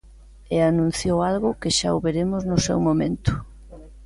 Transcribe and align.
E 0.55 0.57
anunciou 0.71 1.17
algo 1.31 1.57
que 1.61 1.69
xa 1.77 1.89
o 1.97 2.03
veremos 2.07 2.41
no 2.49 2.57
seu 2.65 2.77
momento. 2.87 3.31